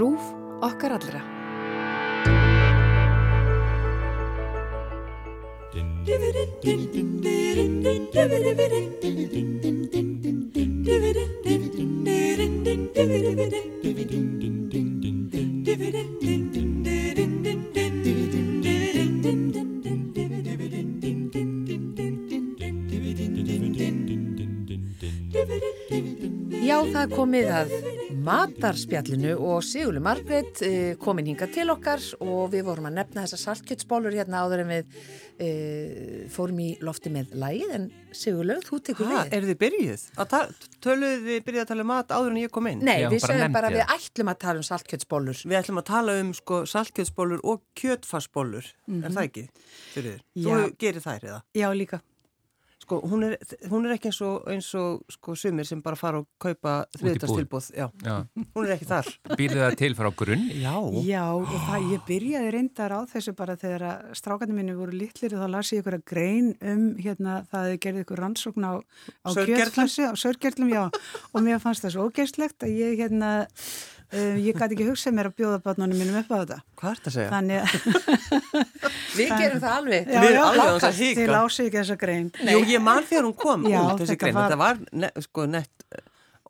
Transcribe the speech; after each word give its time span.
Rúf 0.00 0.32
okkar 0.64 0.92
allra. 0.96 1.20
Já, 26.64 26.78
það 26.88 27.16
komið 27.18 27.48
að 27.60 27.89
matarspjallinu 28.24 29.32
og 29.38 29.62
Sigurlu 29.64 30.00
Margreit 30.04 30.60
eh, 30.66 30.92
komin 31.00 31.28
hinga 31.30 31.48
til 31.52 31.70
okkar 31.72 32.02
og 32.24 32.50
við 32.52 32.66
vorum 32.68 32.88
að 32.90 32.98
nefna 33.00 33.24
þessar 33.24 33.42
saltkjötsbólur 33.44 34.16
hérna 34.16 34.42
áður 34.44 34.64
en 34.64 34.72
við 34.72 34.98
e, 35.40 35.48
fórum 36.32 36.60
í 36.62 36.68
lofti 36.84 37.12
með 37.12 37.32
lægið 37.40 37.74
en 37.76 37.86
Sigurlu, 38.16 38.58
þú 38.66 38.80
tekur 38.90 39.08
Ha, 39.10 39.22
við. 39.22 39.34
er 39.36 39.46
þið 39.48 39.58
byrjuð? 39.62 40.04
Töluðu 40.82 41.20
þið 41.26 41.42
byrjuð 41.46 41.62
að 41.62 41.70
tala 41.70 41.84
um 41.86 41.90
mat 41.92 42.14
áður 42.16 42.30
en 42.32 42.40
ég 42.42 42.52
kom 42.54 42.70
inn? 42.70 42.84
Nei, 42.84 42.96
Já, 43.04 43.08
við 43.12 43.26
nefndi 43.30 43.50
bara 43.54 43.70
að 43.70 43.78
við 43.78 43.94
ætlum 43.96 44.32
að 44.32 44.40
tala 44.44 44.62
um 44.62 44.66
saltkjötsbólur. 44.70 45.42
Við 45.46 45.60
ætlum 45.60 45.80
að 45.80 45.88
tala 45.92 46.18
um 46.20 46.34
sko 46.36 46.62
saltkjötsbólur 46.74 47.44
og 47.46 47.62
kjötfarsbólur, 47.78 48.70
er 49.00 49.10
það 49.14 49.26
ekki? 49.28 49.46
Þú 49.94 50.56
gerir 50.82 51.04
þær 51.06 51.28
eða? 51.30 51.42
Já, 51.56 51.68
líka. 51.76 52.02
Sko, 52.90 52.98
hún 53.06 53.22
er, 53.22 53.36
hún 53.70 53.84
er 53.86 53.92
ekki 53.94 54.08
eins 54.10 54.18
og, 54.26 54.46
eins 54.50 54.68
og 54.74 55.04
sko, 55.14 55.36
sumir 55.38 55.66
sem 55.68 55.78
bara 55.84 55.94
fara 55.94 56.18
og 56.18 56.26
kaupa 56.42 56.80
þriðdagstilbúð. 56.98 57.68
Já, 57.76 57.86
Já. 58.02 58.16
hún 58.56 58.66
er 58.66 58.72
ekki 58.74 58.88
þar. 58.88 59.10
Býrðu 59.38 59.60
það 59.62 59.76
til 59.78 59.90
frá 59.94 60.08
grunn? 60.18 60.42
Já. 60.58 60.72
Já, 61.06 61.22
og 61.36 61.52
það, 61.68 61.86
ég 61.92 62.02
byrjaði 62.08 62.50
reyndar 62.56 62.96
á 62.98 63.00
þessu 63.12 63.36
bara 63.38 63.54
þegar 63.60 63.84
að 63.92 64.10
strákarnir 64.18 64.58
minni 64.58 64.74
voru 64.74 64.98
litlir 64.98 65.36
og 65.38 65.44
þá 65.44 65.54
las 65.54 65.70
ég 65.70 65.84
ykkur 65.84 65.98
að 66.00 66.04
grein 66.10 66.50
um 66.58 66.82
hérna 66.98 67.36
það 67.52 67.60
að 67.60 67.70
þið 67.70 67.80
gerði 67.86 68.04
ykkur 68.08 68.24
rannsókn 68.24 68.66
á, 68.66 68.72
á 68.82 69.28
kjötflassi, 69.38 70.10
á 70.10 70.14
sörgerlum, 70.18 70.74
já, 70.74 70.82
og 71.30 71.46
mér 71.46 71.62
fannst 71.62 71.86
það 71.86 71.94
svo 71.94 72.10
ógeðslegt 72.10 72.66
að 72.66 72.74
ég 72.74 72.98
hérna, 73.04 73.32
uh, 74.12 74.36
ég 74.42 74.56
gæti 74.58 74.74
ekki 74.76 74.86
hugsað 74.90 75.14
mér 75.16 75.28
að 75.30 75.36
bjóða 75.40 75.58
barnunum 75.64 75.98
mínum 76.00 76.18
upp 76.20 76.30
á 76.30 76.36
þetta. 76.42 76.58
Hvað 76.80 76.90
ert 76.96 77.08
að 77.10 77.16
segja? 77.16 77.30
Þannig 77.34 77.58
að, 77.60 77.68
Við 79.18 79.32
gerum 79.36 79.62
það 79.62 79.74
alveg. 79.76 80.10
já, 80.10 80.20
Við 80.24 80.34
já, 80.36 80.42
alveg 80.44 80.66
án 80.66 80.76
þess 80.76 80.88
að 80.90 81.00
hika. 81.02 81.20
til 81.20 81.38
ásið 81.40 81.66
ekki 81.70 81.80
þessa 81.80 81.98
grein. 82.04 82.28
Jú, 82.50 82.60
ég 82.70 82.84
man 82.86 83.06
þegar 83.10 83.26
hún 83.30 83.36
kom 83.46 83.66
Já, 83.70 83.80
út 83.84 84.00
þessi 84.02 84.14
þetta 84.14 84.22
grein. 84.24 84.34
var- 84.38 84.50
Þetta 84.50 84.60
var 84.64 84.80
ne, 85.04 85.10
sko 85.26 85.46
nett 85.46 86.00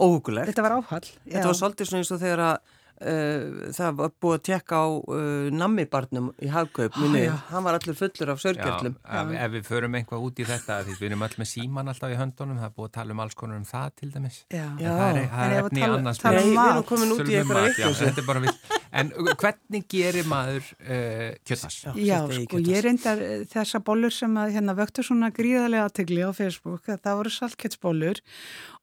óhugulegt. 0.01 0.51
Þetta 0.53 0.63
var 0.67 0.77
áhall. 0.79 1.09
já. 1.25 1.33
Þetta 1.37 1.47
var 1.51 1.59
svolítið 1.61 1.91
svona 1.91 2.03
eins 2.05 2.13
og 2.17 2.21
þegar 2.23 2.45
að 2.51 2.77
það 3.01 3.95
var 3.97 4.11
búið 4.21 4.37
að 4.37 4.43
tekka 4.51 4.81
á 4.85 4.89
uh, 4.93 5.47
nammibarnum 5.57 6.27
í 6.45 6.51
hagkaup, 6.53 6.99
minni, 7.01 7.23
já. 7.25 7.33
hann 7.49 7.65
var 7.65 7.79
allur 7.79 7.97
fullur 7.97 8.35
af 8.35 8.43
sörgjörlum. 8.43 8.99
ef, 9.01 9.33
ef 9.41 9.55
við 9.55 9.65
förum 9.71 9.97
eitthvað 9.97 10.27
út 10.27 10.43
í 10.43 10.47
þetta 10.51 10.81
því 10.85 10.99
við 10.99 11.09
erum 11.09 11.25
öll 11.25 11.39
með 11.41 11.51
síman 11.55 11.93
alltaf 11.95 12.13
í 12.13 12.19
höndunum 12.21 12.61
það 12.61 12.69
er 12.69 12.77
búið 12.77 12.91
að 12.91 12.95
tala 12.99 13.17
um 13.17 13.25
alls 13.25 13.39
konar 13.41 13.61
um 13.63 13.67
það 13.71 13.97
til 14.03 14.11
dæmis. 14.13 14.43
Já. 14.53 14.67
En 14.69 14.85
það 14.85 15.23
er, 15.23 15.27
það 15.33 15.57
er 15.57 15.59
efni 15.65 15.89
annars 15.89 16.21
tala 16.21 16.45
um 16.45 16.53
við 16.53 16.63
erum 16.67 16.89
komin 16.93 17.17
út 17.17 17.25
í 17.25 17.41
eitthvað 17.41 17.71
eitthvað 17.71 17.99
þetta 18.05 18.25
er 18.25 18.29
bara 18.29 18.45
vill 18.45 18.55
en 18.93 19.11
hvernig 19.15 19.85
gerir 19.91 20.27
maður 20.29 20.67
uh, 20.83 21.31
kjöttas? 21.47 21.79
Já, 21.95 22.17
þetta 22.27 22.37
er 22.37 22.45
sko, 22.45 22.61
ég 22.67 22.85
reyndar 22.87 23.23
eh, 23.25 23.45
þessa 23.51 23.81
bollur 23.87 24.15
sem 24.15 24.35
að 24.41 24.57
hérna 24.57 24.75
vöktu 24.79 25.05
svona 25.07 25.31
gríðarlega 25.35 25.87
aðtegli 25.89 26.25
á 26.27 26.31
Facebook, 26.37 26.89
að 26.89 27.03
það 27.05 27.21
voru 27.21 27.35
saltkjötsbollur 27.37 28.23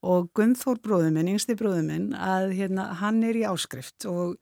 og 0.07 0.29
Gunnþór 0.37 0.81
bróður 0.83 1.13
minn, 1.15 1.33
yngsti 1.33 1.57
bróður 1.59 1.85
minn, 1.89 2.07
að 2.15 2.55
hérna 2.59 2.87
hann 3.01 3.21
er 3.27 3.39
í 3.39 3.45
áskrift 3.49 4.07
og 4.09 4.37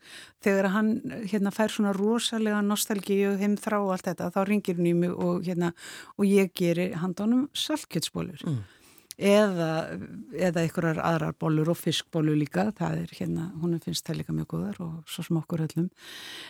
þegar 0.45 0.71
hann 0.75 0.93
hérna 1.25 1.53
fær 1.55 1.73
svona 1.73 1.95
rosalega 1.95 2.61
nostalgíu, 2.65 3.35
heimþrá 3.41 3.81
og 3.81 3.95
allt 3.95 4.09
þetta, 4.11 4.31
þá 4.35 4.41
ringir 4.49 4.79
hann 4.79 4.91
í 4.91 4.95
mig 5.05 5.13
og 5.15 5.45
hérna 5.47 5.73
og 6.19 6.29
ég 6.29 6.53
geri 6.55 6.91
handónum 6.99 7.47
saltkjötsbollur. 7.55 8.45
Mm. 8.45 8.63
Eða, 9.15 9.69
eða 10.35 10.65
einhverjar 10.65 10.99
aðrar 10.99 11.37
bollur 11.39 11.69
og 11.71 11.79
fiskbollur 11.79 12.35
líka, 12.35 12.67
það 12.75 13.05
er 13.05 13.13
hérna, 13.15 13.45
hún 13.61 13.77
finnst 13.83 14.07
það 14.07 14.19
líka 14.19 14.35
mjög 14.35 14.49
góðar 14.51 14.81
og 14.83 14.95
svo 15.07 15.23
smokkur 15.29 15.63
öllum. 15.69 15.87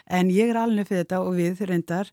En 0.09 0.31
ég 0.33 0.49
er 0.49 0.57
alveg 0.57 0.89
fyrir 0.89 1.05
þetta 1.05 1.21
og 1.21 1.37
við 1.37 1.61
reyndar 1.69 2.09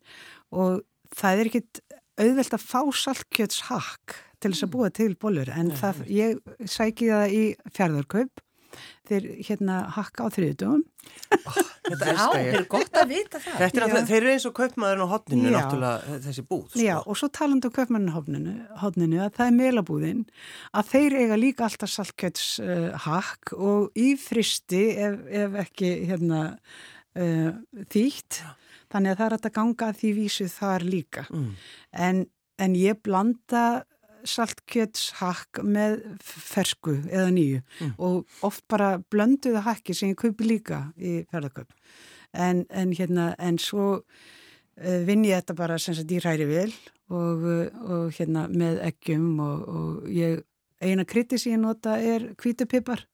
og 0.52 0.82
það 1.16 1.40
er 1.40 1.50
ekkit 1.52 1.82
auðvelt 2.20 2.56
að 2.58 2.66
fá 2.68 2.80
saltkjötshakk 3.02 4.16
til 4.42 4.52
þess 4.52 4.66
að 4.66 4.72
búa 4.74 4.90
til 4.92 5.12
bollur 5.20 5.50
en 5.54 5.72
það, 5.78 6.02
ég 6.10 6.40
sæki 6.68 7.08
það 7.08 7.36
í 7.36 7.42
fjárðarkaup 7.72 8.42
þeir 9.08 9.26
hérna 9.48 9.80
hakka 9.96 10.24
á 10.24 10.28
Þetta 11.82 12.06
er 12.12 12.18
að 13.02 13.10
vita 13.10 13.40
það. 13.42 13.56
Þetta 13.58 13.80
er 13.82 14.06
þeir 14.08 14.18
eru 14.20 14.32
eins 14.32 14.46
og 14.48 14.54
kaupmaðurinn 14.56 15.04
á 15.04 15.12
hotninu 15.12 15.50
Já. 15.50 15.54
náttúrulega 15.56 16.18
þessi 16.26 16.44
búð. 16.46 16.64
Sko. 16.70 16.82
Já, 16.84 16.94
og 17.02 17.18
svo 17.18 17.28
talandu 17.34 17.68
um 17.70 17.74
kaupmannhofninu 17.78 18.54
hodninu, 18.82 19.20
að 19.24 19.34
það 19.38 19.46
er 19.50 19.56
melabúðin 19.58 20.22
að 20.78 20.90
þeir 20.92 21.16
eiga 21.22 21.38
líka 21.40 21.66
alltaf 21.66 21.92
saltkjötshakk 21.96 23.52
uh, 23.56 23.62
og 23.68 23.98
í 23.98 24.08
fristi 24.20 24.82
ef, 25.08 25.18
ef 25.42 25.58
ekki 25.66 25.92
hérna 26.10 26.42
uh, 26.54 27.50
þýtt 27.92 28.42
þannig 28.92 29.14
að 29.14 29.18
það 29.22 29.26
er 29.26 29.36
að 29.38 29.54
ganga 29.58 29.88
að 29.90 30.00
því 30.02 30.12
vísu 30.20 30.48
þar 30.52 30.86
líka 30.86 31.26
Mm. 31.32 31.52
en, 32.06 32.26
en 32.60 32.74
ég 32.76 32.98
blanda 33.02 33.84
saltkjötshakk 34.28 35.62
með 35.64 36.00
fersku 36.22 36.96
eða 37.10 37.30
nýju 37.34 37.60
Mm. 37.80 37.92
og 37.98 38.26
oft 38.42 38.64
bara 38.68 38.98
blönduðu 39.10 39.62
hakki 39.64 39.94
sem 39.94 40.12
ég 40.12 40.16
kaupi 40.20 40.44
líka 40.46 40.92
í 40.96 41.24
ferðarköp 41.30 41.72
en, 42.32 42.64
en 42.70 42.92
hérna 42.92 43.34
en 43.38 43.58
svo 43.58 43.86
uh, 44.02 45.00
vinn 45.06 45.24
ég 45.24 45.40
þetta 45.42 45.54
bara 45.58 45.78
sem 45.78 45.94
sagt 45.94 46.10
í 46.12 46.20
hræri 46.22 46.46
vel 46.48 46.72
og, 47.12 47.42
uh, 47.44 47.66
og 47.82 48.12
hérna 48.16 48.46
með 48.48 48.80
eggjum 48.88 49.40
og, 49.40 49.68
og 49.68 50.08
ég 50.10 50.42
eina 50.82 51.04
krytti 51.04 51.38
sem 51.38 51.52
ég 51.56 51.60
nota 51.62 51.98
er 52.00 52.30
hvítupipar 52.40 53.04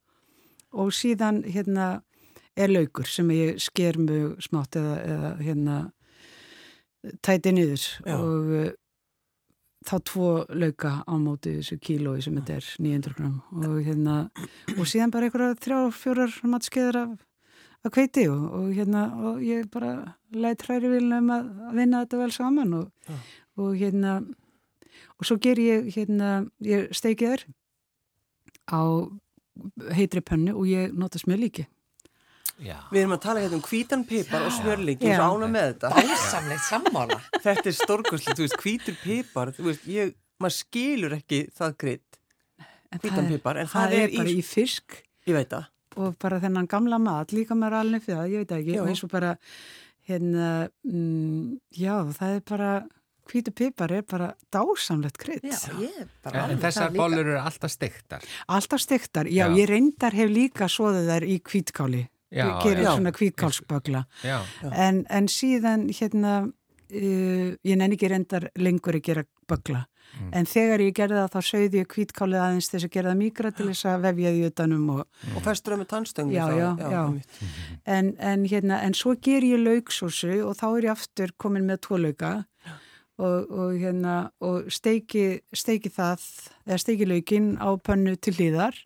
og 0.72 0.92
síðan 0.92 1.42
hérna 1.48 2.02
er 2.58 2.68
laukur 2.72 3.06
sem 3.06 3.28
ég 3.30 3.58
sker 3.62 3.96
mjög 3.98 4.40
smátt 4.42 4.76
eða, 4.76 4.96
eða 5.06 5.30
hérna 5.46 5.76
tæti 7.22 7.52
niður 7.54 7.84
Já. 8.04 8.16
og 8.18 8.52
uh, 8.52 8.70
þá 9.88 9.94
tvo 10.04 10.28
lauka 10.52 10.90
á 11.08 11.14
móti 11.20 11.54
þessu 11.58 11.78
kílói 11.80 12.20
sem 12.24 12.36
þetta 12.36 12.58
er 12.58 12.66
900 12.84 13.16
gram 13.16 13.38
og 13.64 13.78
hérna 13.86 14.16
og 14.76 14.84
síðan 14.88 15.12
bara 15.14 15.28
einhverja 15.28 15.56
þrjá, 15.64 15.78
fjórar 15.96 16.34
matskeiður 16.52 17.00
af, 17.02 17.14
af 17.86 17.94
kveiti 17.94 18.26
og, 18.32 18.42
og 18.58 18.66
hérna 18.76 19.04
og 19.30 19.40
ég 19.44 19.70
bara 19.72 19.94
læt 20.34 20.66
hræri 20.66 20.92
vilnum 20.92 21.32
að, 21.32 21.48
að 21.70 21.80
vinna 21.80 22.02
þetta 22.04 22.20
vel 22.22 22.34
saman 22.36 22.76
og, 22.82 22.90
Já. 23.08 23.16
og 23.64 23.72
hérna 23.80 24.18
og 25.18 25.28
svo 25.28 25.38
ger 25.42 25.60
ég 25.62 25.88
hérna 25.96 26.34
ég 26.64 26.92
steiki 26.96 27.32
þær 27.32 27.46
á 28.68 28.82
heitri 29.96 30.22
pönnu 30.22 30.54
og 30.54 30.68
ég 30.68 30.92
nota 30.94 31.20
smjölíki 31.20 31.66
Já. 32.58 32.76
Við 32.90 33.00
erum 33.04 33.14
að 33.14 33.20
tala 33.22 33.42
hérna 33.44 33.58
um 33.60 33.64
hvítan 33.68 34.04
pipar 34.08 34.46
og 34.48 34.54
smörlingi 34.56 35.06
Já. 35.12 35.18
og 35.22 35.36
ána 35.38 35.48
með 35.52 35.66
þetta. 35.72 35.90
Æsamlegt 36.02 36.64
sammála. 36.66 37.18
Þetta 37.44 37.66
er 37.70 37.76
stórkoslega, 37.78 38.36
þú 38.40 38.46
veist, 38.48 38.58
hvítur 38.64 38.96
pipar, 39.02 39.52
þú 39.54 39.66
veist, 39.68 39.86
ég, 39.94 40.14
maður 40.42 40.56
skilur 40.58 41.14
ekki 41.20 41.40
það 41.58 41.76
gritt, 41.84 42.18
En 42.90 42.98
hvítan 43.02 43.24
er- 43.26 43.32
pipar, 43.36 43.60
en 43.62 43.68
það, 43.70 43.84
það, 43.92 43.98
er, 44.02 44.14
bara 44.16 44.32
í 44.32 44.42
fisk 44.48 44.98
ég 45.28 45.36
veit 45.36 45.50
það. 45.52 45.66
og 45.98 46.14
bara 46.22 46.38
þennan 46.40 46.68
gamla 46.70 46.98
mat 47.02 47.32
líka 47.36 47.54
með 47.58 47.74
alveg 47.82 48.04
fyrir 48.06 48.18
það, 48.22 48.30
ég 48.32 48.42
veit 48.44 48.54
ekki 48.58 48.74
Já. 48.76 48.80
og 48.82 48.88
eins 48.92 49.02
og 49.04 49.10
bara 49.12 49.32
hérna 50.08 50.46
mm, 50.88 51.48
já, 51.76 51.94
það 52.16 52.36
er 52.38 52.44
bara 52.48 52.70
hvítu 53.28 53.52
pipar 53.52 53.92
er 53.92 54.04
bara 54.08 54.28
dásamlegt 54.54 55.18
krydd 55.20 55.44
Já, 55.44 55.58
ég 55.82 55.98
er 56.00 56.06
bara 56.24 56.46
En, 56.48 56.58
þessar 56.62 56.94
bollur 56.96 57.26
eru 57.26 57.40
alltaf 57.42 57.74
stektar 57.74 58.24
alltaf 58.48 58.80
stektar, 58.80 59.28
já, 59.28 59.44
Já. 59.50 59.58
ég 59.58 59.68
reyndar 59.68 60.16
hef 60.16 60.30
líka 60.32 60.70
svoðið 60.72 61.10
þær 61.12 61.26
í 61.28 61.36
hvítkáli 61.50 62.06
gerir 62.30 62.84
já. 62.84 62.92
svona 62.94 63.12
hvítkálsbögla 63.16 64.04
Já, 64.24 64.38
en, 64.72 65.04
en 65.10 65.28
síðan 65.28 65.88
hérna 65.88 66.34
uh, 66.48 67.54
ég 67.64 67.76
nenni 67.76 67.96
ekki 67.96 68.10
reyndar 68.12 68.50
lengur 68.56 68.98
að 68.98 69.06
gera 69.10 69.24
bögla 69.48 69.86
Mm. 70.08 70.30
en 70.32 70.46
þegar 70.48 70.82
ég 70.82 70.94
gerði 70.96 71.18
það 71.18 71.32
þá 71.34 71.48
sögði 71.48 71.80
ég 71.82 71.88
hvítkálið 71.92 72.40
aðeins 72.42 72.70
þess 72.72 72.86
að 72.86 72.92
gera 72.94 73.10
það 73.12 73.18
mýgra 73.20 73.50
til 73.54 73.66
þess 73.68 73.88
að 73.90 74.04
vefja 74.06 74.30
því 74.32 74.46
utanum 74.48 74.86
og 74.94 75.02
Og 75.36 75.42
festur 75.44 75.74
það 75.74 75.80
með 75.82 75.88
tannstöngum. 75.92 76.32
Já, 76.32 76.44
já, 76.56 76.68
já. 76.80 77.02
einmitt. 77.02 77.42
En, 77.84 78.08
en, 78.30 78.46
hérna, 78.48 78.78
en 78.86 78.96
svo 78.96 79.14
ger 79.20 79.44
ég 79.44 79.60
lauksósu 79.60 80.38
og 80.46 80.56
þá 80.56 80.66
er 80.70 80.86
ég 80.88 80.94
aftur 80.94 81.34
komin 81.36 81.68
með 81.68 81.82
tvo 81.84 82.00
lauka 82.00 82.32
og, 83.18 83.52
og, 83.52 83.76
hérna, 83.78 84.16
og 84.40 84.72
steiki, 84.72 85.26
steiki 85.52 85.92
það, 85.92 86.24
eða 86.66 86.80
steiki 86.86 87.08
laukin 87.12 87.52
á 87.60 87.68
pönnu 87.76 88.16
til 88.16 88.34
hlýðar 88.38 88.80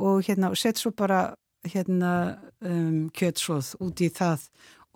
og, 0.00 0.24
hérna, 0.26 0.50
og 0.50 0.58
sett 0.58 0.82
svo 0.82 0.90
bara 0.90 1.36
hérna, 1.68 2.12
um, 2.64 3.08
kjötsóð 3.16 3.74
út 3.84 4.00
í 4.00 4.08
það 4.14 4.46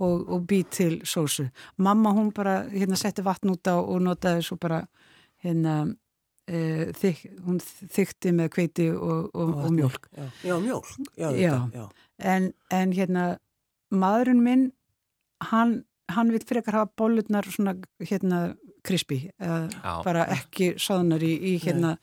og, 0.02 0.24
og 0.28 0.46
bý 0.48 0.62
til 0.70 1.00
sósu. 1.06 1.48
Mamma 1.76 2.14
hún 2.16 2.32
bara 2.34 2.62
hérna, 2.72 2.96
setti 2.98 3.24
vatn 3.24 3.52
út 3.52 3.68
á 3.68 3.76
og 3.76 4.00
notaði 4.02 4.42
svo 4.46 4.58
bara 4.60 4.84
hérna, 5.44 5.76
uh, 6.50 6.84
þyk, 7.00 7.24
hún 7.46 7.60
þykti 7.60 8.34
með 8.34 8.52
kveiti 8.56 8.90
og, 8.96 9.30
og, 9.34 9.54
og 9.66 9.72
mjólk. 9.76 10.08
Já, 10.16 10.28
já 10.44 10.58
mjólk. 10.60 10.92
Já, 11.16 11.30
Já. 11.30 11.54
já. 11.74 11.88
En, 12.18 12.52
en 12.70 12.92
hérna, 12.96 13.24
maðurinn 13.94 14.42
minn 14.42 14.68
hann, 15.50 15.82
hann 16.12 16.30
vil 16.32 16.44
frekar 16.46 16.80
hafa 16.80 16.92
bólutnar 16.96 17.46
svona 17.50 17.76
hérna 18.02 18.54
krispi, 18.84 19.30
bara 20.04 20.26
ekki 20.34 20.74
sáðunar 20.80 21.22
í, 21.24 21.32
í 21.54 21.56
hérna 21.62 21.94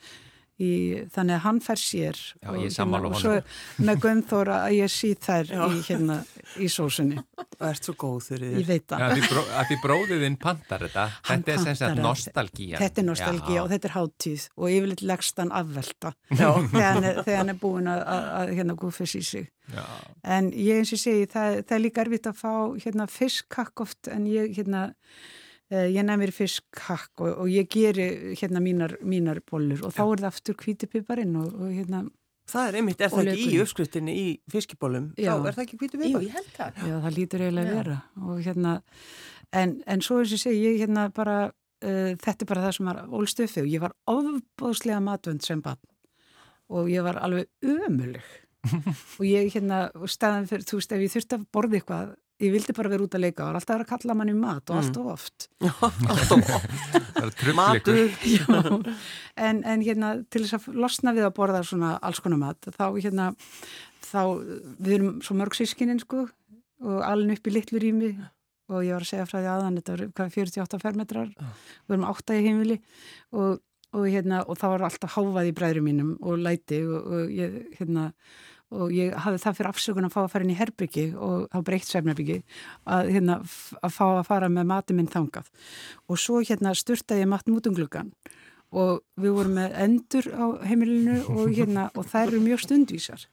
í, 0.61 0.71
þannig 1.13 1.37
að 1.37 1.43
hann 1.45 1.59
fær 1.65 1.81
sér 1.81 2.19
Já, 2.21 2.49
og, 2.51 2.57
ég 2.61 2.73
sammála 2.75 3.11
og 3.11 3.19
svo 3.21 3.35
með 3.81 4.01
Gunnþóra 4.05 4.57
að 4.67 4.75
ég 4.77 4.93
sí 4.93 5.11
þær 5.19 5.51
Já. 5.51 5.61
í, 5.65 5.81
hérna, 5.87 6.17
í 6.61 6.69
sósunni, 6.71 7.21
Það 7.57 7.67
ert 7.69 7.89
svo 7.89 7.95
góð 8.01 8.19
þegar 8.27 8.45
ég 8.47 8.69
veit 8.69 8.85
það 8.89 9.05
Að 9.07 9.71
því, 9.71 9.79
bróðiðinn 9.85 10.37
pantar 10.41 10.85
þetta, 10.87 11.07
Hann 11.29 11.45
þetta 11.45 11.53
er 11.53 11.63
sem 11.65 11.79
sagt 11.81 12.01
nostalgía. 12.01 12.81
Þetta 12.81 13.01
er 13.03 13.07
nostalgía 13.07 13.57
Já. 13.57 13.63
og 13.63 13.71
þetta 13.73 13.89
er 13.89 13.95
hátíð 13.97 14.45
og 14.57 14.75
yfirleitt 14.75 15.03
leggst 15.11 15.41
hann 15.41 15.55
afvelta 15.61 16.13
Já. 16.29 16.49
þegar 16.71 16.87
hann 16.87 17.09
er, 17.09 17.21
þegar 17.25 17.41
hann 17.41 17.53
er 17.53 17.59
búin 17.61 17.91
að, 17.91 18.05
að, 18.15 18.29
að 18.39 18.53
hérna 18.59 18.77
gúfis 18.81 19.15
í 19.17 19.23
sig. 19.25 19.51
Já. 19.71 19.85
En 20.37 20.49
ég 20.55 20.81
eins 20.81 20.91
og 20.95 21.01
segi, 21.01 21.27
það, 21.31 21.61
það 21.67 21.77
er 21.77 21.83
líka 21.85 22.03
erfitt 22.05 22.31
að 22.31 22.39
fá 22.41 22.53
hérna 22.83 23.07
fiskkakk 23.11 23.83
oft 23.85 24.09
en 24.11 24.25
ég 24.29 24.51
hérna, 24.57 24.87
ég 25.71 26.03
nefnir 26.07 26.31
fiskkakk 26.35 27.21
og, 27.23 27.29
og 27.45 27.51
ég 27.51 27.69
geri 27.71 28.07
hérna 28.39 28.59
mínar, 28.63 28.97
mínar 29.07 29.39
bollur 29.47 29.85
og 29.87 29.93
þá 29.95 30.01
er 30.03 30.23
það 30.25 30.29
aftur 30.31 30.57
hvítipiparinn 30.59 31.37
og, 31.39 31.53
og 31.55 31.71
hérna, 31.71 32.01
Það 32.51 32.67
er 32.67 32.75
einmitt, 32.81 32.99
er 33.05 33.11
það 33.13 33.29
ekki 33.31 33.51
í 33.53 33.59
uppskriftinni 33.63 34.13
í 34.17 34.25
fiskibólum? 34.51 35.05
Já. 35.15 35.29
Þá 35.37 35.45
er 35.47 35.55
það 35.55 35.61
ekki 35.63 35.77
hvítu 35.79 35.99
Jú, 35.99 36.01
pipar? 36.03 36.23
ég 36.25 36.33
held 36.35 36.49
það. 36.57 36.79
já 36.89 36.95
það 37.05 37.13
lítur 37.15 37.43
eiginlega 37.45 37.69
að 37.69 37.77
vera 37.77 37.97
og 38.27 38.41
hérna, 38.43 38.73
en, 39.61 39.75
en 39.93 40.03
svo 40.03 40.17
eins 40.19 40.33
og 40.35 40.41
segi, 40.41 40.63
ég 40.65 40.81
hérna 40.81 41.05
bara, 41.15 41.37
uh, 41.85 42.11
þetta 42.25 42.43
er 42.43 42.49
bara 42.49 42.65
það 42.65 42.75
sem 42.75 42.89
var 42.91 42.99
ólstöfið 43.07 43.63
og 43.63 43.69
ég 43.71 43.85
var 43.85 43.95
ofbóðslega 44.11 44.99
matvönd 45.05 45.45
sem 45.47 45.61
bann 45.63 45.79
og 46.71 46.89
ég 46.91 47.05
var 47.07 47.21
alveg 47.23 47.47
ömuleg 47.63 48.25
og 49.19 49.23
ég 49.29 49.47
hérna 49.55 49.85
staðan 50.11 50.49
fyrir, 50.51 50.67
þú 50.67 50.81
veist, 50.81 50.91
ef 50.97 51.05
ég 51.05 51.15
þurfti 51.15 51.37
að 51.39 51.47
borða 51.55 51.79
eitthvað 51.79 52.11
ég 52.41 52.51
vildi 52.55 52.73
bara 52.77 52.89
vera 52.91 53.05
út 53.05 53.15
að 53.17 53.23
leika 53.25 53.45
og 53.47 53.57
alltaf 53.59 53.75
vera 53.75 53.85
að 53.85 53.91
kalla 53.93 54.15
manni 54.17 54.33
mat 54.37 54.71
og 54.73 54.79
allt 54.81 54.97
og 55.01 55.09
oft. 55.13 55.47
Já, 55.61 55.71
alltaf 56.11 56.67
Það 57.15 57.31
trubblikur. 57.37 57.55
matur. 57.57 58.91
En, 59.41 59.61
en 59.63 59.81
hérna 59.85 60.11
til 60.29 60.43
þess 60.43 60.57
að 60.59 60.75
losna 60.83 61.13
við 61.15 61.25
að 61.29 61.33
borða 61.37 61.61
svona 61.65 61.95
alls 62.03 62.19
konar 62.21 62.39
mat 62.41 62.67
þá 62.75 62.83
hérna 62.99 63.29
þá, 64.05 64.21
við 64.81 64.93
erum 64.97 65.13
svo 65.23 65.37
mörg 65.39 65.55
sískinin 65.57 66.01
sko 66.03 66.25
og 66.81 67.01
alveg 67.05 67.39
upp 67.39 67.47
í 67.49 67.53
litlu 67.55 67.81
rými. 67.81 68.11
Og 68.71 68.85
ég 68.87 68.95
var 68.95 69.03
að 69.03 69.09
segja 69.09 69.25
frá 69.27 69.37
því 69.41 69.49
aðan 69.51 69.77
þetta 69.79 69.95
var 69.95 70.03
hvað, 70.15 70.29
48 70.37 70.79
fermetrar. 70.81 71.31
Við 71.87 71.95
erum 71.95 72.05
átta 72.07 72.37
í 72.37 72.43
heimili. 72.45 72.77
Og, 73.35 73.59
og 73.91 74.05
hérna 74.07 74.43
og 74.47 74.55
þá 74.61 74.65
var 74.71 74.85
alltaf 74.87 75.17
háfað 75.17 75.49
í 75.49 75.55
bræðrum 75.57 75.87
mínum 75.89 76.13
og 76.23 76.39
læti 76.39 76.79
og, 76.87 77.09
og 77.17 77.33
ég 77.35 77.57
hérna 77.79 78.05
og 78.71 78.93
ég 78.95 79.15
hafði 79.19 79.41
það 79.43 79.57
fyrir 79.57 79.71
afsökun 79.71 80.07
að 80.07 80.13
fá 80.13 80.21
að 80.23 80.29
fara 80.33 80.47
inn 80.47 80.53
í 80.53 80.59
herbyggi 80.59 81.05
og 81.15 81.47
þá 81.51 81.57
breytt 81.67 81.89
svefnabyggi 81.89 82.37
að, 82.85 83.11
hérna, 83.15 83.39
að 83.81 83.97
fá 83.97 84.05
að 84.07 84.23
fara 84.29 84.51
með 84.51 84.69
mati 84.71 84.95
minn 84.97 85.11
þangað. 85.11 85.49
Og 86.07 86.21
svo 86.21 86.39
hérna 86.43 86.73
styrtaði 86.77 87.25
ég 87.25 87.31
mat 87.31 87.51
mútunglugan 87.51 88.13
og 88.71 89.01
við 89.19 89.35
vorum 89.35 89.57
með 89.59 89.75
endur 89.83 90.29
á 90.31 90.45
heimilinu 90.63 91.17
og, 91.27 91.51
hérna, 91.51 91.89
og 91.95 92.07
þær 92.07 92.29
eru 92.29 92.43
mjög 92.45 92.63
stundvísar 92.65 93.27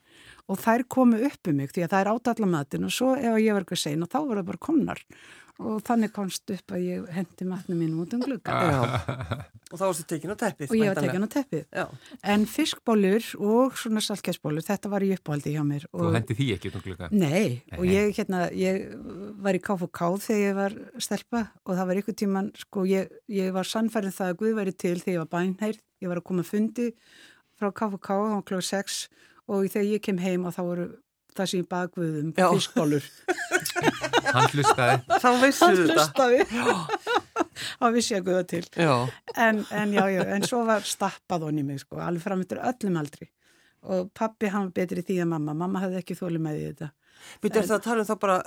og 0.48 0.62
þær 0.62 0.86
komu 0.88 1.18
upp 1.28 1.50
um 1.50 1.58
mig 1.60 1.74
því 1.74 1.84
að 1.86 1.92
það 1.92 2.00
er 2.04 2.12
átalla 2.14 2.48
matin 2.54 2.88
og 2.88 2.94
svo 2.94 3.12
ef 3.18 3.36
ég 3.42 3.52
var 3.52 3.64
eitthvað 3.66 3.84
sein 3.84 4.02
og 4.06 4.08
þá 4.12 4.18
voru 4.22 4.40
það 4.42 4.50
bara 4.52 4.66
komnar 4.68 5.04
og 5.58 5.80
þannig 5.82 6.12
komst 6.14 6.50
upp 6.54 6.70
að 6.70 6.82
ég 6.86 7.06
hendi 7.10 7.46
matnum 7.50 7.80
mínum 7.82 8.04
út 8.04 8.12
um 8.14 8.20
glugga 8.22 8.58
Já. 8.62 8.76
Og 9.68 9.74
þá 9.76 9.82
varstu 9.82 10.04
tekin 10.08 10.30
á 10.30 10.36
teppið. 10.38 10.70
og 10.70 10.76
ég 10.78 10.86
var 10.86 10.94
væntanlega. 10.94 11.10
tekin 11.10 11.26
á 11.26 11.30
teppið 11.34 11.64
Já. 11.74 11.84
en 12.32 12.44
fiskbólur 12.46 13.26
og 13.42 13.74
svona 13.76 14.00
saltkjæsbólur 14.06 14.64
þetta 14.64 14.92
var 14.92 15.02
í 15.02 15.10
uppáhaldi 15.16 15.52
hjá 15.56 15.64
mér 15.66 15.84
Þú 15.90 16.04
og 16.06 16.14
hendi 16.14 16.36
því 16.38 16.46
ekki 16.54 16.70
út 16.70 16.78
um 16.78 16.84
glugga. 16.86 17.08
Nei, 17.10 17.64
og 17.74 17.82
Nei. 17.82 17.90
ég, 17.90 18.14
hérna, 18.16 18.44
ég 18.54 18.86
var 19.42 19.58
í 19.58 19.62
KFK 19.66 20.04
þegar 20.28 20.44
ég 20.46 20.56
var 20.62 20.78
stelpa 21.02 21.42
og 21.66 21.74
það 21.74 21.90
var 21.90 22.00
ykkur 22.04 22.18
tíman, 22.22 22.52
sko, 22.62 22.86
ég, 22.88 23.10
ég 23.26 23.50
var 23.58 23.66
sannfærið 23.66 24.14
það 24.14 24.30
að 24.32 24.38
Guð 24.44 24.54
væri 24.62 24.76
til 24.78 24.94
þegar 25.02 25.16
ég 25.18 25.24
var 25.26 25.32
bænheir, 25.34 25.82
ég 26.00 26.08
var 26.14 26.22
að 26.22 26.28
koma 26.30 26.46
fundi 26.46 26.92
frá 27.58 27.74
KFK 27.74 28.14
á 28.14 28.38
kl. 28.46 28.62
6 28.62 29.08
og 29.48 29.68
þegar 29.72 29.86
ég 29.88 30.02
kem 30.04 30.18
heim 30.22 30.46
og 30.48 30.54
þá 30.56 30.62
voru 30.66 30.88
það 31.38 31.50
sem 31.50 31.62
ég 31.62 31.68
bað 31.70 31.90
Guðum, 31.94 32.30
fiskbólur. 32.36 33.08
Hann 34.34 34.48
hlustaði. 34.52 34.98
Þá 35.22 35.28
veistu 35.42 35.68
þetta. 35.72 35.94
hlustaði. 35.94 36.44
Þá 37.78 37.86
vissi 37.94 38.14
ég 38.14 38.22
að 38.22 38.28
Guða 38.28 38.44
til. 38.52 38.62
Já. 38.74 38.94
En, 39.34 39.64
en 39.74 39.94
já, 39.94 40.04
já, 40.14 40.22
en 40.36 40.46
svo 40.46 40.62
var 40.68 40.86
stappað 40.86 41.48
honni 41.48 41.64
mig, 41.66 41.82
sko, 41.82 42.00
alveg 42.02 42.24
fram 42.24 42.44
eftir 42.44 42.62
öllum 42.62 42.98
aldri. 43.00 43.30
Og 43.88 44.10
pappi 44.16 44.50
hann 44.52 44.68
var 44.68 44.74
betri 44.80 45.04
því 45.06 45.20
að 45.22 45.30
mamma, 45.32 45.54
mamma 45.56 45.84
hafði 45.84 46.00
ekki 46.02 46.18
þóli 46.18 46.42
með 46.42 46.58
í 46.58 46.64
þetta. 46.70 46.90
Býttu 47.42 47.62
það 47.64 47.76
að 47.78 47.82
tala 47.88 48.00
um 48.00 48.08
þá 48.08 48.16
bara 48.20 48.38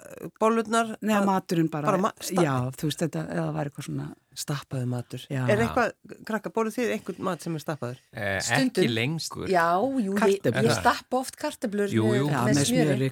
bólurnar? 0.42 0.96
Nei, 1.02 1.16
maturinn 1.26 1.70
bara, 1.72 1.86
bara 1.92 1.98
ma- 1.98 2.14
sta- 2.20 2.44
já, 2.44 2.56
þú 2.78 2.90
veist 2.92 3.00
þetta, 3.06 3.28
eða 3.30 3.46
það 3.48 3.54
var 3.60 3.66
eitthvað 3.72 3.90
svona, 3.92 4.12
Stappaði 4.32 4.86
matur. 4.88 5.20
Já. 5.28 5.42
Er 5.52 5.60
eitthvað, 5.60 5.90
krakka, 6.24 6.50
bóluð 6.56 6.72
þið 6.78 6.92
einhvern 6.94 7.18
mat 7.28 7.42
sem 7.44 7.56
er 7.58 7.60
stappaður? 7.60 7.98
Eh, 8.16 8.38
Stundum. 8.40 8.86
ekki 8.86 8.92
lengur. 8.96 9.50
Já, 9.52 9.66
jú, 9.76 10.14
ég, 10.16 10.20
Kartöflur. 10.22 10.68
ég 10.70 10.78
stappa 10.78 11.18
oft 11.20 11.36
kartöblur 11.36 11.92
Jú, 11.92 12.06
jú. 12.16 12.30
já, 12.32 12.40
með, 12.48 12.56
með 12.56 12.64
smjöri. 12.70 13.10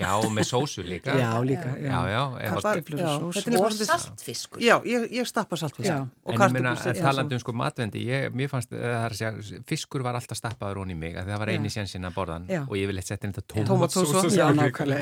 Já, 0.00 0.12
og 0.16 0.30
með 0.32 0.46
sósu 0.48 0.80
líka. 0.82 1.12
Já, 1.20 1.28
líka, 1.44 1.74
já. 1.76 1.92
Já, 1.92 2.00
já. 2.08 2.22
að- 2.24 2.40
Já, 2.40 2.48
og 2.48 2.56
sós. 2.56 2.64
þetta 2.64 3.52
er 3.52 3.52
líka 3.52 3.60
og 3.68 3.72
saltfiskur. 3.92 4.60
Já, 4.64 4.80
ég, 4.88 5.12
ég 5.12 5.26
stappa 5.28 5.56
saltfisk. 5.60 5.90
Já. 5.92 6.08
Og 6.24 6.32
En 6.32 6.40
ég 6.40 6.40
kartöflur. 6.40 7.02
talandi 7.02 7.34
um 7.34 7.38
sko 7.44 7.52
matvendi, 7.52 8.06
ég, 8.08 8.32
mér 8.32 8.48
fannst, 8.48 8.72
eh, 8.72 8.78
það 8.80 9.04
er 9.04 9.10
að 9.10 9.20
segja, 9.44 9.62
fiskur 9.68 10.00
var 10.02 10.14
alltaf 10.14 10.40
stappaður 10.40 10.76
onni 10.86 10.96
mig, 10.96 11.14
að 11.16 11.26
það 11.28 11.38
var 11.38 11.48
eini 11.52 11.68
sénsinn 11.68 12.08
að 12.08 12.14
borða 12.14 12.32
hann 12.40 12.46
Já. 12.48 12.62
og 12.62 12.72
ég 12.80 12.86
vil 12.88 12.96
eitthvað 12.96 13.12
setja 13.12 13.24
inn 13.28 13.34
þetta 13.34 13.66
Tómatsósu. 13.68 14.24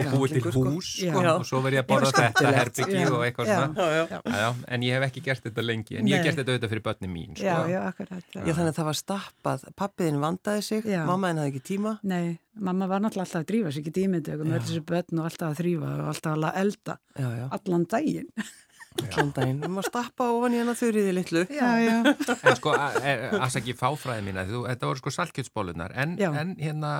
Og 0.00 0.14
búið 0.14 0.34
til 0.36 0.42
hús 0.56 0.88
sko, 0.96 1.22
og 1.34 1.44
svo 1.48 1.60
verð 1.64 1.76
ég 1.78 1.84
að 1.84 1.88
borða 1.90 2.12
þetta 2.16 2.52
herbyggi 2.56 3.00
Já. 3.00 3.08
og 3.10 3.24
eitthvað 3.26 3.50
Já. 3.50 3.56
svona. 3.60 3.74
Já, 3.80 3.88
já. 3.96 4.04
Já, 4.10 4.38
já, 4.44 4.48
en 4.76 4.86
ég 4.86 4.96
hef 4.96 5.06
ekki 5.08 5.22
gert 5.26 5.44
þetta 5.48 5.64
lengi, 5.66 5.98
en 6.00 6.10
ég 6.10 6.16
hef 6.16 6.22
Nei. 6.22 6.28
gert 6.28 6.40
þetta 6.40 6.54
auðvitað 6.54 6.72
fyrir 6.74 6.84
börni 6.88 7.10
mín. 7.10 7.34
Sko. 7.36 7.44
Já, 7.48 7.56
já, 7.72 7.80
akkurat. 7.90 8.24
Já, 8.34 8.52
þannig 8.54 8.70
að 8.72 8.78
það 8.80 8.88
var 8.90 8.98
stappað. 9.00 9.66
Pappiðin 9.82 10.22
vandaði 10.24 10.64
sig, 10.70 10.88
Já. 10.90 11.02
mammaðin 11.08 11.42
hafði 11.42 11.52
ekki 11.54 11.64
tíma. 11.74 11.92
Nei, 12.02 12.38
mamma 12.54 12.88
var 12.90 13.04
náttúrulega 13.04 13.26
alltaf 13.28 13.42
að 13.44 13.50
drífa 13.52 13.72
sig 13.74 13.84
ekki 13.84 13.94
dýmyndöku 14.00 14.48
með 14.48 14.58
öll 14.60 14.66
þessu 14.70 14.86
börn 14.90 15.20
og 15.22 15.30
alltaf 15.30 15.52
að 15.52 15.60
þrýfa 15.64 15.92
og 16.00 16.10
alltaf 16.14 16.40
að 16.40 16.58
elda 16.64 16.98
Já, 17.18 17.28
já. 17.40 17.46
allan 17.58 17.86
daginn. 17.90 18.32
Allan 19.00 19.28
daginn. 19.30 19.60
Við 19.62 19.70
maður 19.70 19.86
stappa 19.86 20.26
ofan 20.34 20.54
í 20.56 20.58
hana 20.58 20.72
þurriði 20.74 21.12
litlu. 21.14 21.44
Já, 21.54 21.68
já. 21.78 21.92
En 22.34 22.56
sko, 22.58 22.72
afsaki 22.74 23.74
fáfræði 23.78 24.24
mína, 24.26 24.42
þú, 24.48 24.64
þetta 24.66 24.88
voru 24.90 24.98
sko 24.98 25.12
salkjötsbólunar, 25.14 25.94
en, 25.94 26.16
en 26.18 26.56
hérna 26.58 26.90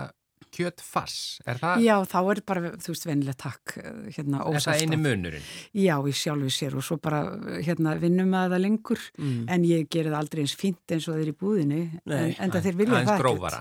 kjötfass, 0.57 1.17
er 1.47 1.59
það, 1.61 1.83
Já, 1.85 1.95
þá 2.11 2.19
er 2.35 2.41
bara, 2.47 2.71
þú 2.77 2.93
veist, 2.95 3.07
venilegt 3.09 3.39
takk, 3.43 3.77
eh, 3.79 3.93
hérna, 4.17 4.43
er 4.51 4.61
það 4.65 4.81
eini 4.85 4.99
munurinn? 5.01 5.49
Já, 5.75 5.97
í 6.03 6.13
sjálfu 6.13 6.51
sér 6.51 6.77
og 6.77 6.83
svo 6.87 6.99
bara, 7.01 7.23
hérna, 7.63 7.97
vinnum 8.01 8.31
að 8.35 8.55
það 8.57 8.65
lengur, 8.67 9.01
Mm. 9.19 9.45
en 9.49 9.65
ég 9.65 9.89
gerir 9.89 10.11
það 10.13 10.21
aldrei 10.23 10.43
eins 10.45 10.57
fínt 10.57 10.87
eins 10.97 11.09
og 11.09 11.15
þeir 11.19 11.33
í 11.33 11.37
búðinni, 11.37 11.83
Nei, 12.07 12.31
en, 12.31 12.37
en 12.39 12.51
það 12.51 12.63
þeir 12.69 12.77
vilja 12.85 13.05
það 13.07 13.19
grófara. 13.25 13.61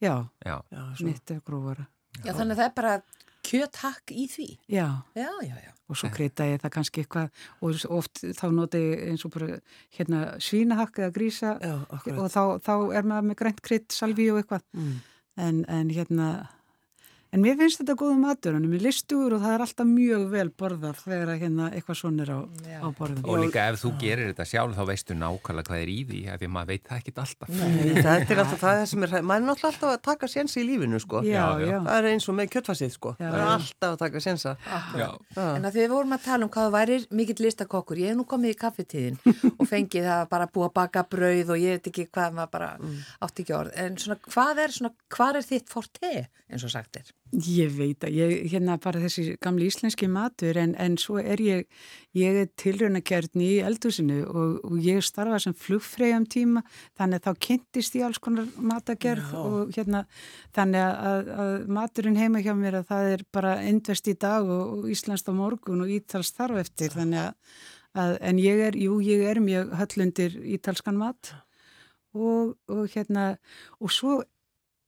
Já, 0.00 0.14
Já, 0.46 0.62
Já, 0.72 0.82
svo. 0.96 1.04
mitt 1.06 1.30
er 1.30 1.40
grófara. 1.40 1.86
Já, 2.24 2.32
þannig 2.32 2.52
að 2.56 2.56
það 2.56 2.68
er 2.70 2.74
bara 2.74 3.02
kjöthakk 3.42 4.12
í 4.12 4.26
því. 4.28 4.48
Já. 4.68 4.86
Já, 5.16 5.28
já, 5.42 5.54
já. 5.64 5.72
og 5.90 5.96
svo 5.98 6.06
kreita 6.14 6.44
ég 6.46 6.60
það 6.62 6.70
kannski 6.70 7.02
eitthvað 7.02 7.30
og 7.66 7.78
oft 7.98 8.20
þá 8.38 8.44
nota 8.54 8.78
ég 8.78 9.08
eins 9.10 9.24
og 9.26 9.32
bara 9.34 9.56
hérna 9.96 10.20
svínahakk 10.38 11.00
eða 11.02 11.10
grísa 11.16 11.56
Já, 11.58 11.72
og 11.90 12.28
þá, 12.30 12.42
þá 12.62 12.74
er 12.94 13.02
maður 13.10 13.26
með 13.26 13.38
grænt 13.40 13.60
krydd, 13.66 13.88
salví 13.90 14.28
og 14.30 14.38
eitthvað 14.38 14.62
Mm. 14.76 15.00
En, 15.40 15.64
en 15.68 15.90
hérna 15.90 16.59
en 17.30 17.42
mér 17.44 17.56
finnst 17.60 17.80
þetta 17.80 17.94
góðu 18.00 18.16
matur 18.20 18.56
en 18.58 18.66
mér 18.70 18.82
listugur 18.84 19.36
og 19.36 19.42
það 19.44 19.54
er 19.54 19.64
alltaf 19.66 19.86
mjög 19.86 20.24
vel 20.32 20.48
borðað 20.50 21.02
þegar 21.04 21.30
hérna 21.40 21.68
eitthvað 21.70 21.98
svona 22.00 22.24
er 22.24 22.32
á, 22.34 22.38
á 22.82 22.88
borðum 22.98 23.28
og 23.30 23.36
líka 23.44 23.66
ef 23.70 23.78
þú 23.84 23.90
gerir 24.00 24.30
þetta 24.32 24.46
sjálf 24.50 24.74
þá 24.78 24.82
veistu 24.90 25.14
nákvæmlega 25.18 25.68
hvað 25.70 25.82
er 25.84 25.90
í 25.92 25.98
því, 26.08 26.20
af 26.26 26.40
því 26.40 26.46
að 26.48 26.54
maður 26.56 26.70
veit 26.70 26.84
það 26.88 26.98
ekkit 27.00 27.20
alltaf. 27.22 27.48
Nei, 27.50 27.94
það 28.00 28.16
er 28.34 28.42
alltaf 28.44 28.60
það 28.64 28.82
sem 28.90 29.06
er, 29.06 29.14
maður 29.20 29.40
er 29.40 29.46
náttúrulega 29.46 29.70
alltaf 29.70 29.90
að 29.90 30.02
taka 30.08 30.30
sénsi 30.30 30.56
í 30.60 30.66
lífinu, 30.66 30.98
sko. 31.02 31.22
já, 31.26 31.44
Já, 31.60 31.78
Það 31.86 31.96
er 31.98 32.08
eins 32.10 32.26
og 32.30 32.34
með 32.38 32.50
kjöttfassið, 32.54 32.90
sko. 32.96 33.14
Já. 33.20 33.28
Það 33.30 33.38
er 33.40 33.52
alltaf 33.54 33.90
að 33.90 34.00
taka 34.04 34.18
sénsa. 34.24 34.56
Já. 34.98 35.08
En 35.44 35.64
að 35.68 35.72
því 35.76 35.80
við 35.84 35.94
vorum 35.94 36.16
að 36.16 36.24
tala 36.26 36.42
um 36.46 36.52
hvað 36.54 36.66
þú 36.66 36.72
værir 36.76 37.06
mikill 37.20 37.40
listakokkur, 37.44 38.00
ég 38.00 38.08
hef 38.12 38.18
nú 38.18 38.26
komið 38.30 38.54
í 38.54 38.58
kaffetíðin 38.60 39.20
og 39.60 39.64
fengið 39.70 40.04
ég 47.30 47.70
veit 47.76 48.04
að 48.06 48.16
ég, 48.16 48.32
hérna 48.50 48.76
bara 48.82 49.00
þessi 49.04 49.36
gamli 49.42 49.68
íslenski 49.70 50.08
matur 50.10 50.58
en, 50.58 50.72
en 50.82 50.96
svo 50.98 51.20
er 51.22 51.40
ég, 51.42 51.66
ég 52.16 52.38
er 52.42 52.48
tilraunakjörn 52.58 53.42
í 53.44 53.50
eldhúsinu 53.62 54.20
og, 54.26 54.56
og 54.66 54.78
ég 54.82 55.04
starfa 55.06 55.38
sem 55.42 55.54
flugfreyjum 55.54 56.26
tíma 56.30 56.64
þannig 56.98 57.20
að 57.20 57.28
þá 57.28 57.44
kynntist 57.46 57.98
ég 57.98 58.06
alls 58.08 58.18
konar 58.22 58.48
matagerð 58.56 59.30
Já. 59.30 59.42
og 59.42 59.74
hérna 59.76 60.04
þannig 60.56 60.86
að, 60.86 60.96
að, 61.10 61.30
að 61.44 61.52
maturinn 61.78 62.18
heima 62.18 62.42
hjá 62.42 62.54
mér 62.58 62.80
að 62.80 62.88
það 62.90 63.12
er 63.12 63.26
bara 63.38 63.54
indvest 63.70 64.10
í 64.10 64.16
dag 64.18 64.50
og, 64.50 64.80
og 64.80 64.90
íslenskt 64.90 65.30
á 65.30 65.34
morgun 65.36 65.84
og 65.86 65.94
ítals 65.94 66.34
þarf 66.34 66.64
eftir 66.64 66.96
þannig 66.96 67.30
að 67.30 68.16
en 68.26 68.42
ég 68.42 68.66
er, 68.70 68.76
jú, 68.78 68.98
ég 69.02 69.24
er 69.26 69.40
mjög 69.42 69.72
höllundir 69.78 70.36
ítalskan 70.58 70.98
mat 70.98 71.32
og, 72.14 72.56
og 72.70 72.84
hérna 72.90 73.32
og 73.78 73.94
svo 73.94 74.20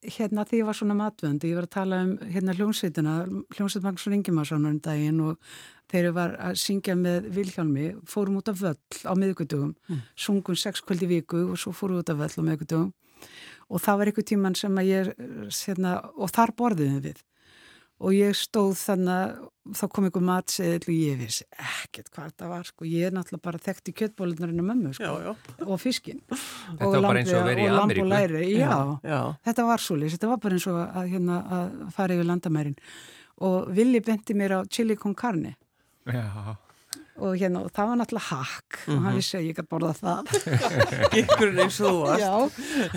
hérna 0.03 0.45
því 0.49 0.63
ég 0.63 0.67
var 0.67 0.79
svona 0.79 0.97
matvönd, 0.99 1.45
ég 1.47 1.59
var 1.59 1.69
að 1.69 1.75
tala 1.77 2.01
um 2.07 2.17
hérna 2.33 2.55
hljómsveitina, 2.57 3.15
hljómsveit 3.55 3.85
Magnússon 3.85 4.17
Ingimarsson 4.17 4.67
um 4.67 4.81
daginn 4.83 5.21
og 5.23 5.53
þeir 5.93 6.11
var 6.17 6.35
að 6.41 6.59
syngja 6.63 6.97
með 6.99 7.29
Vilhjálmi, 7.37 7.89
fórum 8.09 8.41
út 8.41 8.51
af 8.51 8.61
völl 8.63 9.05
á 9.07 9.13
miðgutugum, 9.19 9.75
mm. 9.89 10.03
sungum 10.17 10.59
sex 10.59 10.83
kvöldi 10.83 11.11
viku 11.11 11.45
og 11.53 11.61
svo 11.61 11.75
fórum 11.77 12.01
út 12.03 12.11
af 12.11 12.19
völl 12.19 12.43
á 12.43 12.47
miðgutugum 12.49 12.91
og 13.73 13.81
það 13.81 13.99
var 13.99 14.11
einhver 14.11 14.27
tíman 14.29 14.57
sem 14.59 14.81
að 14.81 14.89
ég, 14.91 15.13
hérna, 15.67 15.99
og 16.17 16.33
þar 16.35 16.55
borðiðum 16.59 17.05
við 17.07 17.23
og 18.03 18.15
ég 18.17 18.37
stóð 18.37 18.75
þannig 18.81 19.43
þá 19.79 19.83
kom 19.95 20.07
einhver 20.09 20.25
matseðil 20.27 20.81
og 20.83 20.95
ég 20.97 21.21
vissi 21.21 21.45
ekkert 21.55 22.11
hvað 22.15 22.33
það 22.41 22.51
var 22.51 22.67
sko, 22.67 22.87
ég 22.89 23.07
er 23.07 23.15
náttúrulega 23.15 23.45
bara 23.45 23.61
þekkt 23.63 23.91
í 23.93 23.95
kjöttbólunarinn 24.01 24.63
og 24.63 24.67
mömmu 24.69 24.95
sko. 24.97 25.07
Já, 25.07 25.29
já. 25.29 25.67
og 25.69 25.79
fiskin 25.79 26.19
Þetta 26.33 26.91
var 26.97 27.07
bara 27.07 27.23
eins 27.23 27.31
og 27.31 27.39
að 27.39 27.51
vera 27.53 27.63
í 27.63 27.69
Ameríku. 27.85 28.09
læri, 28.11 28.43
já, 28.57 28.75
já, 29.07 29.21
þetta 29.47 29.69
var 29.71 29.85
svo 29.85 29.99
lýs 30.01 30.17
þetta 30.17 30.33
var 30.33 30.43
bara 30.43 30.59
eins 30.59 30.67
og 30.73 30.81
að, 30.83 31.07
hérna, 31.15 31.39
að 31.59 31.79
fara 31.95 32.19
yfir 32.19 32.29
landamærin. 32.33 32.77
Og 33.43 33.71
Vili 33.75 34.03
benti 34.05 34.37
mér 34.39 34.59
á 34.59 34.61
chili 34.71 34.99
con 34.99 35.15
carne. 35.19 35.55
Og 37.23 37.37
hérna, 37.39 37.63
og 37.63 37.71
það 37.71 37.89
var 37.91 37.99
náttúrulega 38.01 38.29
hakk. 38.29 38.71
Mm 38.73 38.83
-hmm. 38.83 38.97
og 38.97 39.03
hann 39.03 39.13
mhm. 39.13 39.17
vissi 39.17 39.37
að 39.37 39.47
ég 39.47 39.57
gæti 39.57 39.69
borða 39.71 39.95
það. 39.95 40.21
Ykkur 41.23 41.49
eins 41.63 41.81
og 41.81 41.87
þú 41.87 41.99
varst. 42.03 42.23
Já, 42.23 42.35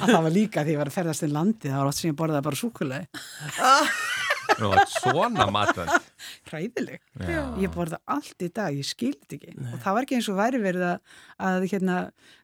að 0.02 0.10
það 0.14 0.24
var 0.24 0.32
líka 0.32 0.64
því 0.64 0.70
að 0.70 0.74
ég 0.74 0.78
var 0.78 0.88
að 0.88 0.98
ferðast 0.98 1.24
í 1.24 1.32
landi 1.32 1.70
það 1.70 1.78
var 1.78 1.86
allt 1.86 1.96
sem 1.96 2.10
ég 2.10 2.18
borðaði 2.18 2.42
bara 2.42 2.56
súkuleg 2.56 3.06
Nú, 4.62 4.70
svona 4.94 5.46
matvönd 5.52 5.92
Hræðileg 6.50 7.02
Ég 7.62 7.72
borða 7.74 8.00
allt 8.12 8.46
í 8.46 8.50
dag, 8.54 8.76
ég 8.76 8.88
skildi 8.88 9.38
ekki. 9.38 9.54
Nei. 9.58 9.72
og 9.74 9.82
það 9.84 9.98
var 9.98 10.08
ekki 10.08 10.18
eins 10.20 10.30
og 10.32 10.40
væri 10.40 10.62
verið 10.64 10.86
að, 10.90 11.16
að 11.50 11.68
hérna, 11.72 11.98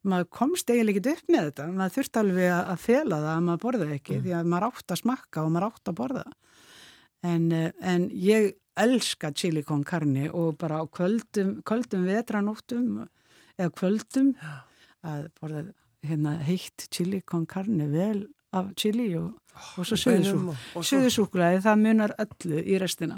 maður 0.08 0.30
komst 0.40 0.72
eiginlega 0.72 1.02
ekki 1.02 1.14
upp 1.16 1.34
með 1.34 1.48
þetta. 1.50 1.68
Maður 1.76 1.96
þurfti 1.98 2.22
alveg 2.22 2.54
að 2.56 2.82
fela 2.86 3.20
það 3.22 3.34
að 3.34 3.46
maður 3.48 3.64
borða 3.66 3.90
ekki 3.98 4.16
mm. 4.18 4.24
því 4.26 4.36
að 4.38 4.50
maður 4.54 4.68
átt 4.70 4.96
að 4.96 5.02
smakka 5.02 5.44
og 5.44 5.54
maður 5.54 5.68
átt 5.70 5.92
að 5.92 5.98
borða. 6.02 6.26
En, 7.32 7.46
eh, 7.54 7.70
en 7.94 8.08
ég 8.18 8.50
elska 8.82 9.32
chili 9.38 9.64
con 9.68 9.86
carne 9.88 10.30
og 10.32 10.58
bara 10.62 10.82
á 10.82 10.86
kvöldum, 10.88 11.58
kvöldum 11.68 12.08
vetranóttum 12.08 12.86
eða 13.60 13.72
kvöldum 13.78 14.34
að 15.06 15.28
borða 15.40 15.66
hérna, 16.08 16.38
heitt 16.46 16.88
chili 16.94 17.22
con 17.22 17.46
carne 17.50 17.90
vel 17.92 18.26
af 18.52 18.74
chili 18.80 19.12
og 19.20 19.32
og 19.78 19.88
svo 19.88 19.98
söðusúkulæði, 20.00 21.62
það 21.66 21.82
munar 21.82 22.14
öllu 22.22 22.62
í 22.62 22.78
restina. 22.82 23.18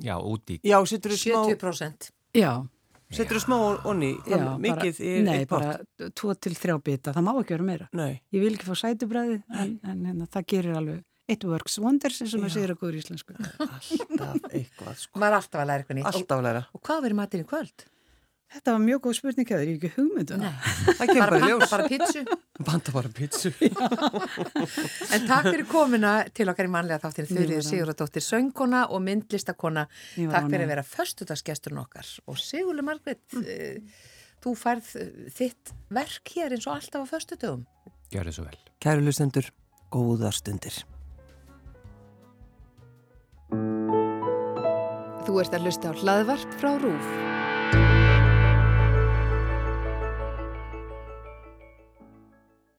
Já, 0.00 0.16
úti. 0.16 0.58
Já, 0.64 0.78
setur 0.88 1.12
þú 1.12 1.18
smá... 1.20 1.40
70%. 1.52 2.08
Já. 2.38 2.52
Setur 3.12 3.36
þú 3.36 3.42
smá 3.44 3.56
onni, 3.90 4.10
mikið 4.64 5.00
í 5.04 5.12
eitt 5.20 5.50
pott? 5.50 5.66
Nei, 5.66 5.76
bara 6.00 6.10
2-3 6.16 6.78
bita, 6.80 7.12
það 7.12 7.26
má 7.26 7.32
ekki 7.34 7.56
vera 7.58 7.68
meira. 7.68 7.88
Nei. 7.92 8.22
Ég 8.32 8.44
vil 8.44 8.54
ekki 8.56 8.70
fá 8.70 8.78
sætubræði, 8.80 9.42
en, 9.52 9.74
en 9.84 10.04
hérna, 10.08 10.28
það 10.32 10.48
gerir 10.54 10.78
alveg 10.80 11.02
it 11.32 11.44
works 11.46 11.78
wonders 11.80 12.18
eins 12.20 12.32
og 12.34 12.42
maður 12.42 12.54
segir 12.56 12.72
að 12.74 12.80
góður 12.80 12.96
íslensku. 12.98 13.36
Alltaf 13.62 14.48
eitthvað, 14.50 14.96
sko. 15.04 15.20
Maður 15.20 15.28
er 15.28 15.38
alltaf 15.38 15.60
að 15.62 15.68
læra 15.70 15.84
eitthvað 15.84 15.98
nýtt. 15.98 16.08
Alltaf 16.10 16.40
að 16.40 16.46
læra. 16.48 16.62
Og, 16.64 16.78
og 16.80 16.88
hvað 16.88 17.04
verður 17.06 17.18
matur 17.20 17.44
í 17.44 17.46
kvöld? 17.52 17.84
Þetta 18.52 18.74
var 18.74 18.82
mjög 18.82 19.00
góð 19.06 19.14
spurning, 19.16 19.48
það 19.48 19.62
er 19.62 19.70
ekki 19.72 19.90
hugmyndu. 19.94 20.36
Um 20.36 20.42
það 20.98 21.10
kemur 21.10 21.32
bara 21.32 21.48
ljós. 21.48 21.70
Bara 21.72 21.86
pítsu. 21.88 22.22
Banda 22.66 22.92
bara 22.96 23.12
pítsu. 23.16 23.52
en 25.16 25.26
takk 25.30 25.48
fyrir 25.48 25.64
komina 25.70 26.12
til 26.36 26.48
okkar 26.52 26.68
í 26.68 26.72
manlega 26.72 27.00
þáttir 27.00 27.30
Þurrið 27.30 27.64
Siguradóttir 27.68 28.26
söngkona 28.26 28.84
og 28.92 29.02
myndlistakona. 29.06 29.86
Takk 30.20 30.50
fyrir 30.52 30.66
að 30.66 30.74
vera 30.74 30.86
förstutarsgesturinn 30.86 31.80
okkar. 31.80 32.12
Og 32.28 32.40
Sigurli 32.40 32.84
Margrit, 32.84 33.24
mm. 33.32 33.48
uh, 33.48 34.06
þú 34.44 34.54
færð 34.60 34.94
uh, 35.00 35.10
þitt 35.40 35.74
verk 35.96 36.36
hér 36.36 36.58
eins 36.58 36.68
og 36.68 36.76
alltaf 36.76 37.08
á 37.08 37.12
förstutugum. 37.16 37.64
Gjör 38.12 38.28
þið 38.28 38.38
svo 38.38 38.48
vel. 38.50 38.62
Kæru 38.84 39.08
lustendur, 39.08 39.52
góðar 39.94 40.36
stundir. 40.36 40.82
Þú 45.22 45.40
ert 45.40 45.54
að 45.56 45.68
lusta 45.70 45.92
á 45.92 45.96
hlaðvarp 45.96 46.58
frá 46.60 46.74
Rúf. 46.82 47.31